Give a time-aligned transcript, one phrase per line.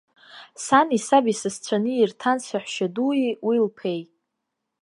[0.65, 4.01] Сани саби сасцәаны ирҭан саҳәшьадуи уи лԥеи.